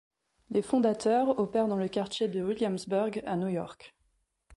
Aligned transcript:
Les 0.49 0.63
fondateurs 0.63 1.37
opèrent 1.37 1.67
dans 1.67 1.75
le 1.77 1.87
quartier 1.87 2.27
de 2.27 2.41
Williamsburg 2.41 3.21
à 3.23 3.35
New 3.37 3.49
York. 3.49 3.93